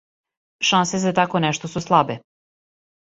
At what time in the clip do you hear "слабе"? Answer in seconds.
1.87-2.17